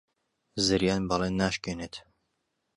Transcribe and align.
زریان 0.65 1.01
بەڵێن 1.09 1.33
ناشکێنێت. 1.41 1.95